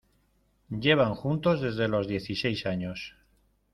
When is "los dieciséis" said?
1.87-2.65